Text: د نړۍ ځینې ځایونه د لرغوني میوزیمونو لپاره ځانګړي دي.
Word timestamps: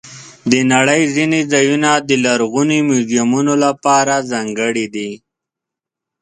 د 0.51 0.53
نړۍ 0.73 1.01
ځینې 1.15 1.39
ځایونه 1.53 1.89
د 2.09 2.11
لرغوني 2.25 2.79
میوزیمونو 2.89 3.53
لپاره 3.65 4.15
ځانګړي 4.31 4.85
دي. 4.95 5.11